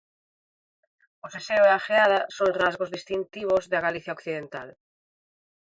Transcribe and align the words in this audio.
O 1.25 1.27
seseo 1.33 1.63
e 1.69 1.71
a 1.77 1.83
gheada 1.85 2.19
son 2.37 2.51
rasgos 2.63 2.93
distintivos 2.95 3.63
da 3.71 3.83
Galicia 3.85 4.15
occidental. 4.17 4.69